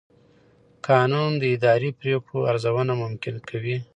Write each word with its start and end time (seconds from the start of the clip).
قانون 0.87 1.31
د 1.37 1.43
اداري 1.55 1.89
پرېکړو 1.99 2.37
ارزونه 2.51 2.93
ممکن 3.03 3.35
کوي. 3.49 3.77